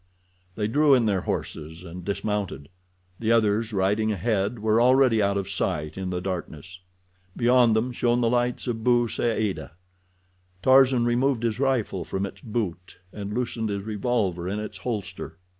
[0.55, 2.69] They drew in their horses and dismounted.
[3.19, 6.79] The others riding ahead were already out of sight in the darkness.
[7.37, 9.73] Beyond them shone the lights of Bou Saada.
[10.63, 15.37] Tarzan removed his rifle from its boot and loosened his revolver in its holster.